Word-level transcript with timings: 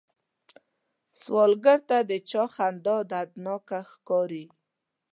سوالګر 1.21 1.79
ته 1.89 1.97
د 2.09 2.11
چا 2.29 2.43
خندا 2.53 2.97
دردناکه 3.11 3.79
ښکاري 3.91 4.45